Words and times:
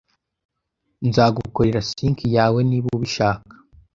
Nzagukorera 1.07 1.81
sink 1.89 2.17
yawe 2.35 2.59
niba 2.69 2.87
ubishaka. 2.97 3.53